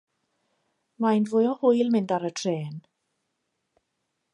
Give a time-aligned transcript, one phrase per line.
[1.05, 2.83] Mae'n fwy o hwyl mynd ar y trên.